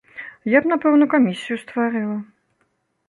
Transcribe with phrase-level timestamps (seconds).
[0.57, 2.17] Я б напэўна камісію стварыла.